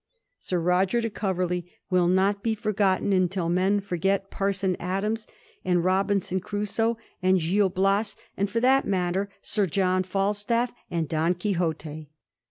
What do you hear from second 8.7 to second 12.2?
matter Sir John Falstaff and Don Quixote.